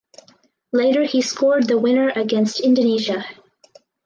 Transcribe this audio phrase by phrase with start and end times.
[0.73, 3.23] Later he scored the winner against Indonesia.